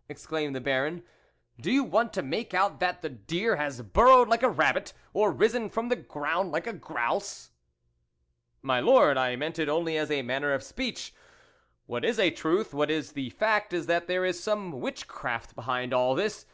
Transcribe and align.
"ex 0.10 0.26
claimed 0.26 0.54
the 0.54 0.60
Baron" 0.60 1.02
do 1.62 1.72
you 1.72 1.82
want 1.82 2.12
to 2.12 2.22
make 2.22 2.52
out 2.52 2.78
that 2.78 3.00
the 3.00 3.08
deer 3.08 3.56
has 3.56 3.80
burrowed 3.80 4.28
like 4.28 4.42
a 4.42 4.48
rabbit, 4.50 4.92
or 5.14 5.32
risen 5.32 5.70
from 5.70 5.88
the 5.88 5.96
ground 5.96 6.52
like 6.52 6.66
a 6.66 6.74
grouse?"" 6.74 7.52
My 8.62 8.80
Lord, 8.80 9.16
I 9.16 9.34
meant 9.36 9.58
it 9.58 9.70
only 9.70 9.96
as 9.96 10.10
a 10.10 10.20
man 10.20 10.42
ner 10.42 10.52
of 10.52 10.62
speech. 10.62 11.14
What 11.86 12.04
is 12.04 12.18
a 12.18 12.28
truth, 12.30 12.74
what 12.74 12.90
is 12.90 13.12
the 13.12 13.30
fact, 13.30 13.72
is 13.72 13.86
that 13.86 14.08
there 14.08 14.26
is 14.26 14.38
some 14.38 14.72
witchcraft 14.78 15.54
behind 15.54 15.94
all 15.94 16.14
this. 16.14 16.44